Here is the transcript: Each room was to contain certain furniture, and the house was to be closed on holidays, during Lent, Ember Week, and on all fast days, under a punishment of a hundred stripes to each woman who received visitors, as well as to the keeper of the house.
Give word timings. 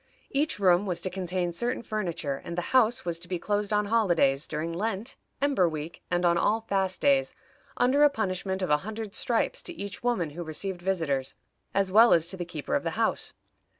Each 0.31 0.57
room 0.57 0.87
was 0.87 0.99
to 1.01 1.11
contain 1.11 1.51
certain 1.53 1.83
furniture, 1.83 2.37
and 2.43 2.57
the 2.57 2.61
house 2.73 3.05
was 3.05 3.19
to 3.19 3.27
be 3.27 3.37
closed 3.37 3.71
on 3.71 3.85
holidays, 3.85 4.47
during 4.47 4.73
Lent, 4.73 5.15
Ember 5.39 5.69
Week, 5.69 6.01
and 6.09 6.25
on 6.25 6.39
all 6.39 6.61
fast 6.61 7.01
days, 7.01 7.35
under 7.77 8.01
a 8.03 8.09
punishment 8.09 8.63
of 8.63 8.71
a 8.71 8.77
hundred 8.77 9.13
stripes 9.13 9.61
to 9.61 9.73
each 9.73 10.01
woman 10.01 10.31
who 10.31 10.41
received 10.43 10.81
visitors, 10.81 11.35
as 11.75 11.91
well 11.91 12.13
as 12.13 12.25
to 12.29 12.35
the 12.35 12.45
keeper 12.45 12.73
of 12.73 12.81
the 12.81 12.89
house. 12.97 13.33